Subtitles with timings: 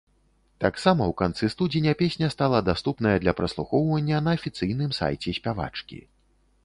[0.63, 6.05] Таксама ў канцы студзеня песня стала даступная для праслухоўвання на афіцыйным сайце спявачкі.